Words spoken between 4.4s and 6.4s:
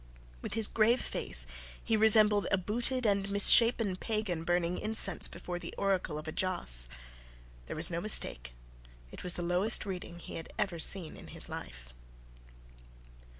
burning incense before the oracle of a